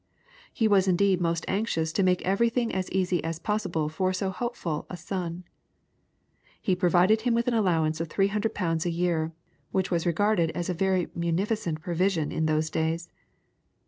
He 0.51 0.67
was 0.67 0.87
indeed 0.87 1.21
most 1.21 1.45
anxious 1.47 1.93
to 1.93 2.01
make 2.01 2.23
everything 2.23 2.73
as 2.73 2.89
easy 2.89 3.23
as 3.23 3.37
possible 3.37 3.87
for 3.87 4.11
so 4.13 4.31
hopeful 4.31 4.87
a 4.89 4.97
son. 4.97 5.43
He 6.59 6.75
provided 6.75 7.21
him 7.21 7.35
with 7.35 7.47
an 7.47 7.53
allowance 7.53 8.01
of 8.01 8.07
300 8.07 8.55
pounds 8.55 8.83
a 8.87 8.91
year, 8.91 9.31
which 9.71 9.91
was 9.91 10.07
regarded 10.07 10.49
as 10.55 10.69
a 10.71 10.73
very 10.73 11.07
munificent 11.13 11.81
provision 11.81 12.31
in 12.31 12.47
those 12.47 12.71
days. 12.71 13.09